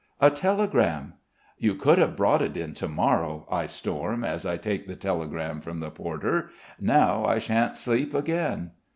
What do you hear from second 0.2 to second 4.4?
telegram." "You could have brought it to morrow," I storm,